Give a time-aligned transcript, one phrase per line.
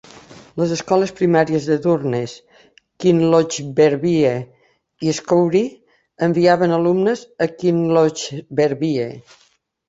[0.59, 2.31] Les escoles primàries de Durness,
[3.03, 4.31] Kinlochbervie
[5.11, 5.63] i Scourie
[6.29, 9.07] enviaven alumnes a Kinlochbervie.